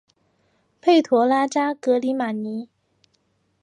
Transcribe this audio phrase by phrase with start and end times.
[0.81, 2.67] 佩托拉扎格里马尼。